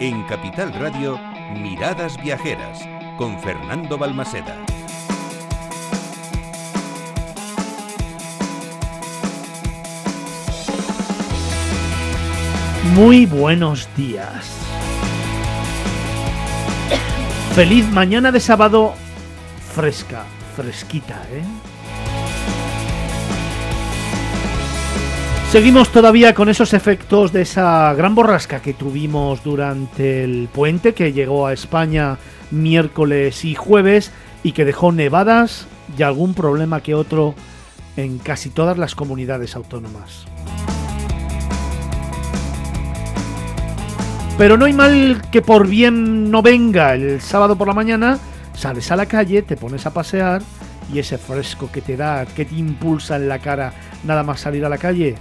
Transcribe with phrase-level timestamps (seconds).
[0.00, 1.18] En Capital Radio,
[1.54, 2.80] Miradas Viajeras,
[3.16, 4.56] con Fernando Balmaseda.
[12.94, 14.50] Muy buenos días.
[17.54, 18.94] Feliz mañana de sábado
[19.74, 20.24] fresca,
[20.56, 21.42] fresquita, ¿eh?
[25.52, 31.12] Seguimos todavía con esos efectos de esa gran borrasca que tuvimos durante el puente que
[31.12, 32.16] llegó a España
[32.50, 35.66] miércoles y jueves y que dejó nevadas
[35.98, 37.34] y algún problema que otro
[37.98, 40.24] en casi todas las comunidades autónomas.
[44.38, 46.94] Pero no hay mal que por bien no venga.
[46.94, 48.18] El sábado por la mañana
[48.54, 50.40] sales a la calle, te pones a pasear
[50.90, 54.64] y ese fresco que te da, que te impulsa en la cara nada más salir
[54.64, 55.14] a la calle,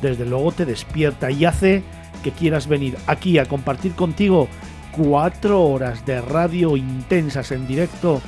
[0.00, 1.82] desde luego te despierta y hace
[2.22, 4.48] que quieras venir aquí a compartir contigo
[4.92, 8.20] cuatro horas de radio intensas en directo,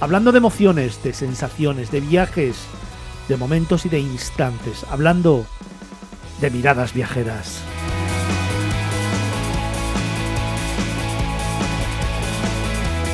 [0.00, 2.56] hablando de emociones, de sensaciones, de viajes,
[3.28, 5.46] de momentos y de instantes, hablando
[6.40, 7.60] de miradas viajeras.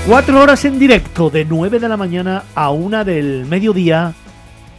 [0.06, 4.14] Cuatro horas en directo de 9 de la mañana a una del mediodía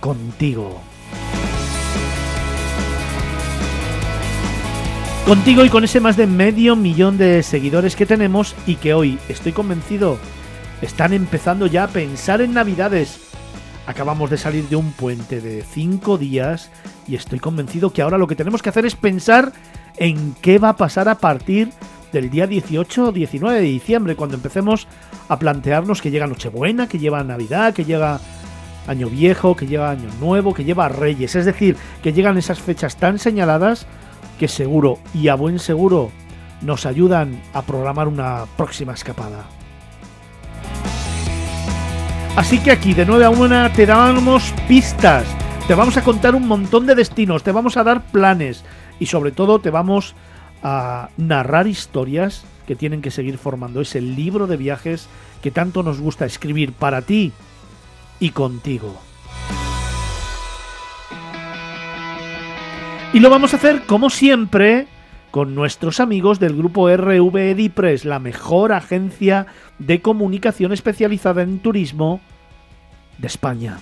[0.02, 0.81] contigo.
[5.25, 9.17] Contigo y con ese más de medio millón de seguidores que tenemos y que hoy,
[9.30, 10.17] estoy convencido,
[10.81, 13.21] están empezando ya a pensar en Navidades.
[13.88, 16.71] Acabamos de salir de un puente de cinco días
[17.07, 19.53] y estoy convencido que ahora lo que tenemos que hacer es pensar
[19.95, 21.69] en qué va a pasar a partir
[22.11, 24.89] del día 18 o 19 de diciembre, cuando empecemos
[25.30, 28.19] a plantearnos que llega Nochebuena, que lleva Navidad, que llega
[28.87, 31.37] Año Viejo, que llega Año Nuevo, que lleva Reyes.
[31.37, 33.87] Es decir, que llegan esas fechas tan señaladas
[34.39, 36.12] que seguro y a buen seguro
[36.62, 39.45] nos ayudan a programar una próxima escapada.
[42.36, 45.26] Así que aquí de 9 a 1 te damos pistas,
[45.67, 48.64] te vamos a contar un montón de destinos, te vamos a dar planes
[48.99, 50.16] y sobre todo te vamos
[50.64, 55.08] a narrar historias que tienen que seguir formando ese libro de viajes
[55.43, 57.33] que tanto nos gusta escribir para ti
[58.20, 58.95] y contigo.
[63.13, 64.87] Y lo vamos a hacer como siempre
[65.29, 69.45] con nuestros amigos del grupo RV Edipres, la mejor agencia
[69.77, 72.21] de comunicación especializada en turismo
[73.19, 73.77] de España.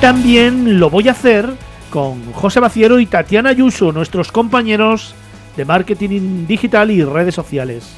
[0.00, 1.48] También lo voy a hacer
[1.90, 5.14] con José Baciero y Tatiana Ayuso, nuestros compañeros
[5.56, 7.96] de marketing digital y redes sociales.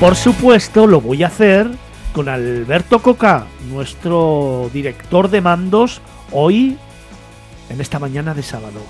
[0.00, 1.70] Por supuesto, lo voy a hacer
[2.12, 6.02] con Alberto Coca, nuestro director de mandos,
[6.32, 6.76] hoy
[7.70, 8.80] en esta mañana de sábado.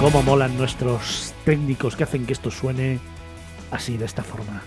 [0.00, 2.98] Cómo molan nuestros técnicos que hacen que esto suene
[3.70, 4.62] así, de esta forma.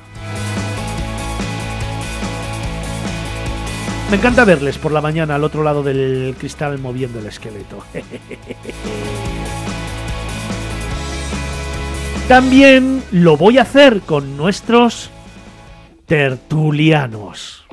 [4.09, 7.83] Me encanta verles por la mañana al otro lado del cristal moviendo el esqueleto.
[12.27, 15.11] También lo voy a hacer con nuestros
[16.05, 17.65] tertulianos.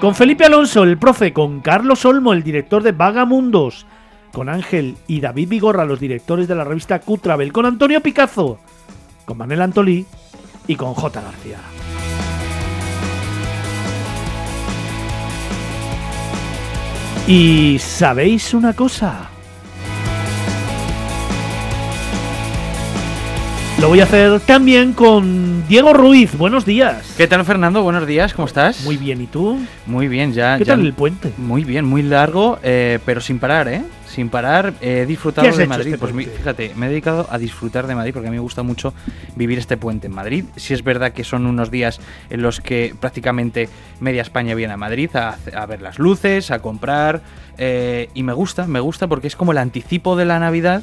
[0.00, 3.86] Con Felipe Alonso, el profe, con Carlos Olmo, el director de Vagamundos,
[4.32, 8.58] con Ángel y David Vigorra, los directores de la revista Q-Travel, con Antonio Picazo,
[9.24, 10.04] con Manuel Antolí
[10.66, 11.20] y con J.
[11.22, 11.58] García.
[17.26, 19.29] ¿Y sabéis una cosa?
[23.80, 26.36] Lo voy a hacer también con Diego Ruiz.
[26.36, 27.14] Buenos días.
[27.16, 27.82] ¿Qué tal, Fernando?
[27.82, 28.84] Buenos días, ¿cómo estás?
[28.84, 29.58] Muy bien, ¿y tú?
[29.86, 30.58] Muy bien, ya.
[30.58, 31.32] ¿Qué ya- tal el puente?
[31.38, 33.82] Muy bien, muy largo, eh, pero sin parar, ¿eh?
[34.06, 35.86] Sin parar, he disfrutado ¿Qué has de Madrid.
[35.94, 36.30] este pues puente?
[36.36, 38.92] fíjate, me he dedicado a disfrutar de Madrid porque a mí me gusta mucho
[39.34, 40.44] vivir este puente en Madrid.
[40.56, 43.68] Si es verdad que son unos días en los que prácticamente
[44.00, 47.22] media España viene a Madrid a, a ver las luces, a comprar.
[47.56, 50.82] eh, y me gusta, me gusta porque es como el anticipo de la Navidad.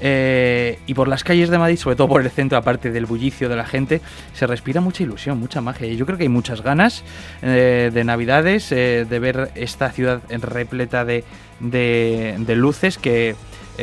[0.00, 3.48] Eh, y por las calles de Madrid, sobre todo por el centro, aparte del bullicio
[3.48, 4.00] de la gente,
[4.32, 5.86] se respira mucha ilusión, mucha magia.
[5.86, 7.04] Y yo creo que hay muchas ganas
[7.42, 11.24] eh, de Navidades, eh, de ver esta ciudad repleta de,
[11.60, 13.34] de- luces que,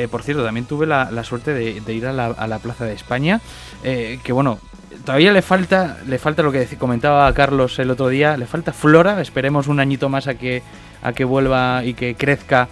[0.09, 3.41] por cierto, también tuve la, suerte de, ir a la, a la Plaza de España,
[3.83, 4.59] que bueno,
[5.05, 9.21] todavía le falta, le falta lo que comentaba Carlos el otro día, le falta flora,
[9.21, 10.61] esperemos un añito más a que,
[11.01, 12.67] a que vuelva y que crezca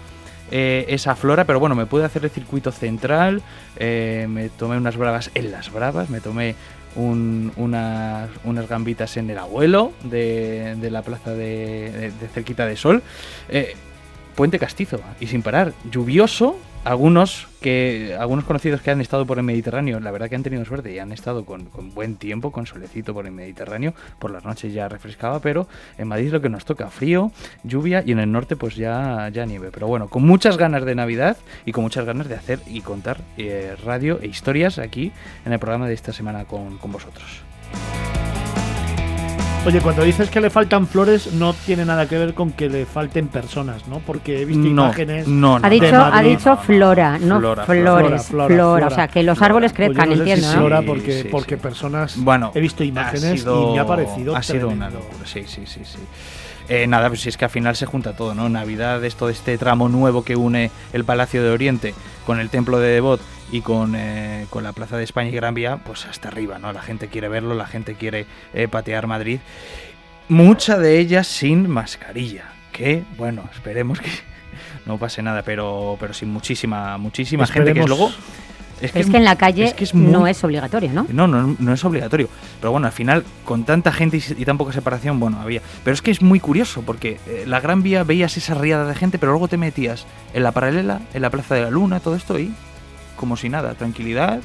[0.51, 3.41] eh, esa flora, pero bueno, me pude hacer el circuito central,
[3.77, 6.55] eh, me tomé unas bravas en las bravas, me tomé
[6.95, 12.75] un- unas, unas gambitas en el abuelo de, de la plaza de, de- cerquita de
[12.75, 13.03] Sol.
[13.49, 13.75] Eh,
[14.35, 16.57] puente castizo y sin parar, lluvioso.
[16.85, 20.63] Algunos que algunos conocidos que han estado por el Mediterráneo, la verdad que han tenido
[20.63, 23.93] suerte y han estado con, buen tiempo, con solecito por el Mediterráneo.
[24.17, 25.67] Por las noches ya refrescaba, pero
[25.97, 27.31] en Madrid lo que nos toca frío,
[27.63, 29.71] lluvia y en el norte pues ya, ya nieve.
[29.73, 33.17] Pero bueno, con muchas ganas de Navidad y con muchas ganas de hacer y contar
[33.37, 35.11] eh, radio e historias aquí
[35.45, 37.43] en el programa de esta semana con, con vosotros.
[39.65, 42.85] Oye, cuando dices que le faltan flores, no tiene nada que ver con que le
[42.87, 43.99] falten personas, ¿no?
[43.99, 45.27] Porque he visto No, imágenes.
[45.27, 45.69] no, no, Ha no.
[45.69, 49.45] dicho, ha dicho flora, no Flora, flores, flora, flora, flora, O sea, que los flora.
[49.47, 50.53] árboles Pues crezcan, si entiendo, ¿no?
[50.59, 51.61] flora Sí, porque, sí, porque sí.
[51.61, 52.13] personas.
[52.17, 54.35] Bueno, he visto imágenes sido- y me ha parecido.
[54.35, 55.99] Ha sido una locura, sí, sí, sí, sí.
[56.69, 58.47] Eh, nada, pues si es que al final se junta todo, ¿no?
[58.47, 61.93] Navidad es todo este tramo nuevo que une el Palacio de Oriente
[62.25, 63.19] con el Templo de Devot
[63.51, 66.71] y con, eh, con la Plaza de España y Gran Vía, pues hasta arriba, ¿no?
[66.73, 69.39] La gente quiere verlo, la gente quiere eh, patear Madrid.
[70.27, 74.09] Mucha de ellas sin mascarilla, que, bueno, esperemos que
[74.85, 78.11] no pase nada, pero, pero sin muchísima, muchísima gente que es luego...
[78.81, 81.05] Es que en la calle es que es muy- no es obligatorio, ¿no?
[81.11, 82.29] no, no, no es obligatorio.
[82.61, 85.61] Pero bueno, al final, con tanta gente y, y tan poca separación, bueno, había.
[85.83, 88.95] Pero es que es muy curioso, porque eh, la Gran Vía veías esa riada de
[88.95, 92.15] gente, pero luego te metías en la paralela, en la Plaza de la Luna, todo
[92.15, 92.53] esto, y
[93.19, 94.39] como si nada, tranquilidad,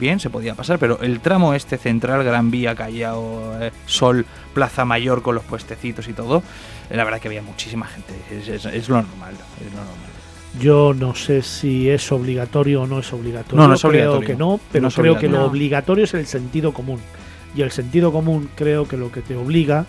[0.00, 0.78] bien, se podía pasar.
[0.78, 6.08] Pero el tramo este central, Gran Vía, Callao, eh, Sol, Plaza Mayor, con los puestecitos
[6.08, 6.42] y todo,
[6.90, 8.14] eh, la verdad que había muchísima gente.
[8.30, 10.10] Es, es- es lo normal, es lo normal.
[10.60, 13.58] Yo no sé si es obligatorio o no es obligatorio.
[13.62, 16.72] No, no es creo que no, pero No creo que lo obligatorio es el sentido
[16.72, 16.98] común.
[17.54, 19.84] Y el sentido común creo que lo que te obliga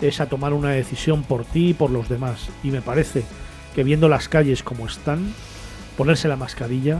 [0.00, 2.48] es a tomar una decisión por ti y por los demás.
[2.62, 3.24] Y me parece
[3.74, 5.32] que viendo las calles como están,
[5.96, 6.98] ponerse la mascarilla,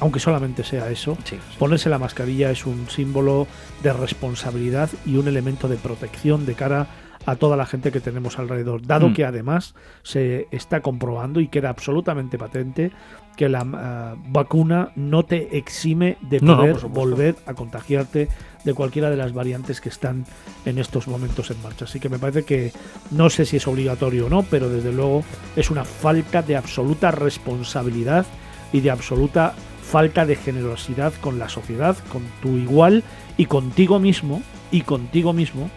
[0.00, 1.56] aunque solamente sea eso, Sí, sí.
[1.58, 3.46] ponerse la mascarilla es un símbolo
[3.82, 6.86] de responsabilidad y un elemento de protección de cara
[7.26, 9.12] a toda la gente que tenemos alrededor, dado Mm.
[9.14, 12.90] que además se está comprobando y queda absolutamente patente
[13.36, 18.28] que la ah, vacuna no te exime de No, no, poder volver a contagiarte
[18.64, 20.24] de cualquiera de las variantes que están
[20.64, 21.84] en estos momentos en marcha.
[21.84, 22.72] Así que me parece que
[23.10, 25.22] no sé si es obligatorio o no, pero desde luego
[25.54, 28.24] es una falta de absoluta responsabilidad
[28.72, 29.54] y de absoluta
[29.88, 33.02] falta de generosidad con la sociedad, con tu igual
[33.36, 35.70] y contigo mismo y contigo mismo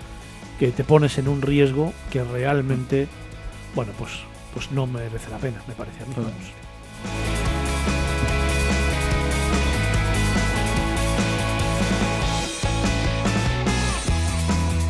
[0.59, 3.07] que te pones en un riesgo que realmente,
[3.73, 4.11] bueno, pues,
[4.53, 6.13] pues no merece la pena, me parece a mí.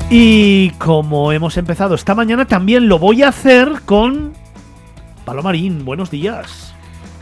[0.09, 4.33] Y como hemos empezado esta mañana, también lo voy a hacer con
[5.24, 5.85] Palomarín.
[5.85, 6.74] Buenos días.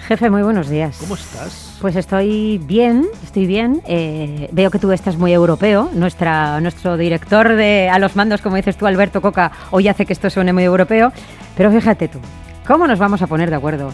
[0.07, 0.97] Jefe, muy buenos días.
[0.99, 1.68] ¿Cómo estás?
[1.81, 3.81] Pues estoy bien, estoy bien.
[3.87, 5.89] Eh, veo que tú estás muy europeo.
[5.93, 10.11] Nuestra, nuestro director de a los mandos, como dices tú, Alberto Coca, hoy hace que
[10.11, 11.13] esto suene muy europeo.
[11.55, 12.19] Pero fíjate tú,
[12.67, 13.93] ¿cómo nos vamos a poner de acuerdo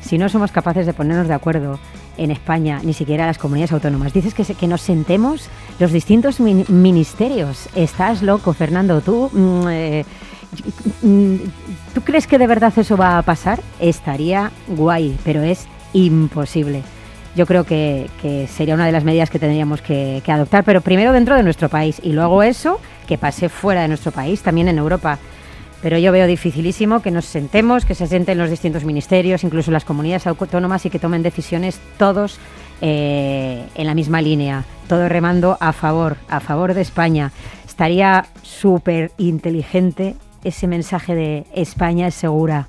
[0.00, 1.78] si no somos capaces de ponernos de acuerdo
[2.16, 4.14] en España, ni siquiera las comunidades autónomas?
[4.14, 7.68] Dices que, que nos sentemos los distintos min- ministerios.
[7.74, 9.02] Estás loco, Fernando.
[9.02, 9.28] Tú.
[9.30, 10.04] mm, eh,
[11.02, 11.34] mm,
[11.92, 13.60] ¿Tú crees que de verdad eso va a pasar?
[13.78, 16.82] Estaría guay, pero es imposible.
[17.36, 18.08] Yo creo que,
[18.48, 22.00] sería una de las medidas que tendríamos que, adoptar, pero primero dentro de nuestro país
[22.02, 25.18] y luego eso que pase fuera de nuestro país, también en Europa.
[25.82, 29.84] Pero yo veo dificilísimo que nos sentemos, que se sienten los distintos ministerios, incluso las
[29.84, 32.38] comunidades autónomas y que tomen decisiones todos
[32.80, 37.32] eh, en la misma línea, todo remando a favor, a favor de España.
[37.66, 42.68] Estaría súper inteligente ese mensaje de España es segura.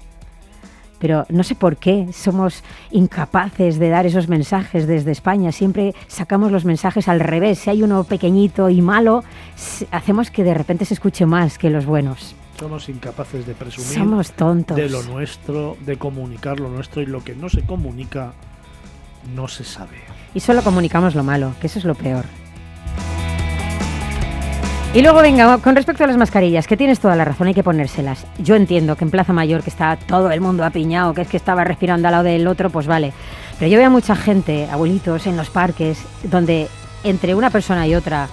[0.99, 5.51] Pero no sé por qué somos incapaces de dar esos mensajes desde España.
[5.51, 7.59] Siempre sacamos los mensajes al revés.
[7.59, 9.23] Si hay uno pequeñito y malo,
[9.91, 12.35] hacemos que de repente se escuche más que los buenos.
[12.59, 14.75] Somos incapaces de presumir Somos tontos.
[14.75, 18.33] de lo nuestro, de comunicar lo nuestro y lo que no se comunica
[19.35, 19.97] no se sabe.
[20.33, 22.25] Y solo comunicamos lo malo, que eso es lo peor.
[24.97, 27.61] Y luego, venga, con respecto a las mascarillas, que tienes toda la razón, hay que
[27.61, 28.25] ponérselas.
[28.39, 31.37] Yo entiendo que en Plaza Mayor, que está todo el mundo apiñado, que es que
[31.37, 33.13] estaba respirando al lado del otro, pues vale.
[33.59, 36.67] Pero yo veo a mucha gente, abuelitos, en los parques, donde
[37.03, 38.27] entre una persona y otra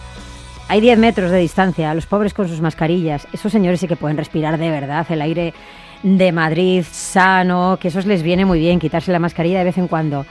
[0.66, 3.28] hay 10 metros de distancia, los pobres con sus mascarillas.
[3.34, 5.52] Esos señores sí que pueden respirar de verdad el aire
[6.02, 9.86] de Madrid sano, que eso les viene muy bien, quitarse la mascarilla de vez en
[9.86, 10.24] cuando.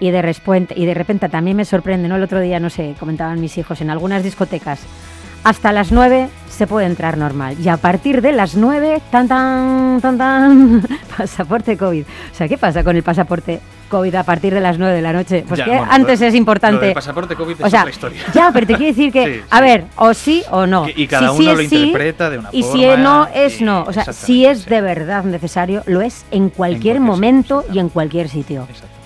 [0.00, 0.36] Y de,
[0.74, 2.16] y de repente también me sorprende, ¿no?
[2.16, 4.80] El otro día, no sé, comentaban mis hijos, en algunas discotecas,
[5.48, 7.56] hasta las 9 se puede entrar normal.
[7.62, 10.82] Y a partir de las 9, tan tan, tan tan,
[11.16, 12.02] pasaporte COVID.
[12.04, 13.60] O sea, ¿qué pasa con el pasaporte?
[13.88, 15.44] COVID a partir de las 9 de la noche.
[15.48, 16.74] Pues Ya, que bueno, antes es importante.
[16.76, 18.20] lo del pasaporte COVID o es sea, otra historia.
[18.34, 19.62] Ya, pero te quiero decir que, Sí, a sí.
[19.64, 20.86] ver, o sí o no.
[20.94, 23.28] Y cada Si sí uno es lo sí, interpreta de una Y si forma, no
[23.34, 23.84] es y- no.
[23.84, 24.68] O sea, si es sí.
[24.70, 28.66] de verdad necesario, lo es en cualquier cualquier momento sitio, y en cualquier sitio.
[28.68, 28.97] Exacto.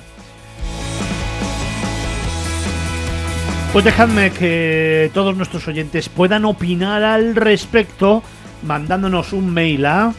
[3.73, 8.23] Pues dejadme que todos nuestros oyentes puedan opinar al respecto
[8.63, 10.13] mandándonos un mail a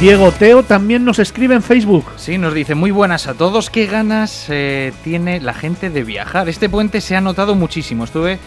[0.01, 2.07] Diego Teo también nos escribe en Facebook.
[2.17, 3.69] Sí, nos dice muy buenas a todos.
[3.69, 6.49] ¿Qué ganas eh, tiene la gente de viajar?
[6.49, 8.03] Este puente se ha notado muchísimo.
[8.03, 8.37] Estuve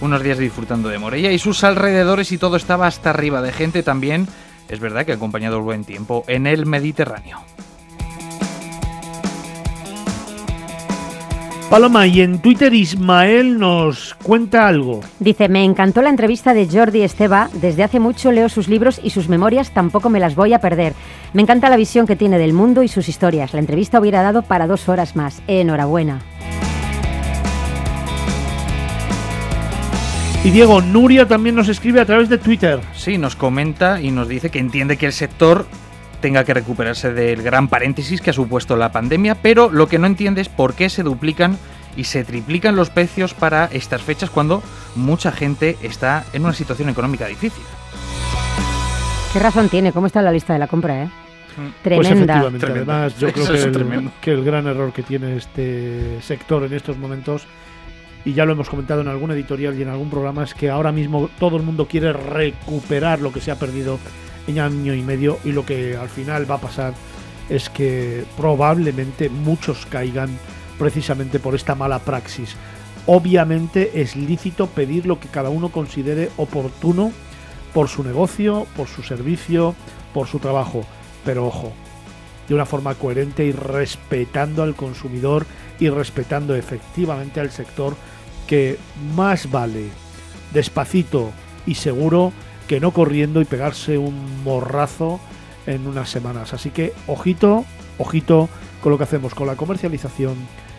[0.00, 3.82] unos días disfrutando de Morella y sus alrededores y todo estaba hasta arriba de gente
[3.82, 4.28] también.
[4.68, 7.42] Es verdad que ha acompañado el buen tiempo en el Mediterráneo.
[11.70, 15.00] Paloma, y en Twitter Ismael nos cuenta algo.
[15.18, 17.48] Dice, me encantó la entrevista de Jordi Esteba.
[17.52, 20.92] Desde hace mucho leo sus libros y sus memorias tampoco me las voy a perder.
[21.32, 23.54] Me encanta la visión que tiene del mundo y sus historias.
[23.54, 25.42] La entrevista hubiera dado para dos horas más.
[25.48, 26.20] Enhorabuena.
[30.44, 32.78] Y Diego, Nuria también nos escribe a través de Twitter.
[32.94, 35.66] Sí, nos comenta y nos dice que entiende que el sector
[36.20, 40.06] tenga que recuperarse del gran paréntesis que ha supuesto la pandemia, pero lo que no
[40.06, 41.56] entiende es por qué se duplican
[41.96, 44.62] y se triplican los precios para estas fechas cuando
[44.94, 47.64] mucha gente está en una situación económica difícil.
[49.32, 49.92] ¿Qué razón tiene?
[49.92, 51.08] ¿Cómo está la lista de la compra, eh?
[51.56, 52.12] Pues Tremenda.
[52.12, 52.92] efectivamente, Tremendo.
[52.92, 56.74] además yo creo que es el, que el gran error que tiene este sector en
[56.74, 57.46] estos momentos,
[58.24, 60.92] y ya lo hemos comentado en algún editorial y en algún programa, es que ahora
[60.92, 63.98] mismo todo el mundo quiere recuperar lo que se ha perdido
[64.46, 66.94] en año y medio y lo que al final va a pasar
[67.48, 70.30] es que probablemente muchos caigan
[70.78, 72.56] precisamente por esta mala praxis.
[73.06, 77.12] Obviamente es lícito pedir lo que cada uno considere oportuno
[77.74, 79.74] por su negocio, por su servicio,
[80.14, 80.86] por su trabajo.
[81.24, 81.72] Pero ojo,
[82.48, 85.46] de una forma coherente y respetando al consumidor
[85.78, 87.94] y respetando efectivamente al sector
[88.46, 88.78] que
[89.14, 89.88] más vale
[90.52, 91.32] despacito
[91.66, 92.32] y seguro
[92.68, 95.20] que no corriendo y pegarse un morrazo
[95.66, 96.54] en unas semanas.
[96.54, 97.64] Así que ojito,
[97.98, 98.48] ojito
[98.82, 100.34] con lo que hacemos con la comercialización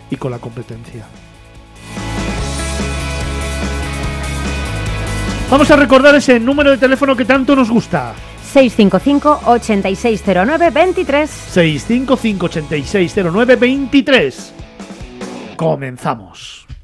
[0.09, 1.05] y con la competencia.
[5.49, 8.15] Vamos a recordar ese número de teléfono que tanto nos gusta.
[8.53, 11.29] 655-8609-23.
[11.53, 14.33] 655-8609-23.
[15.55, 16.64] Comenzamos.